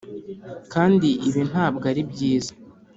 kandi 0.73 1.07
ibi 1.27 1.41
ntabwo 1.49 1.83
ari 1.91 2.01
byiza 2.11 2.51